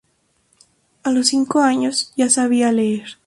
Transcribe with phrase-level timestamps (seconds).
[1.03, 3.19] A los cinco años ya sabía leer.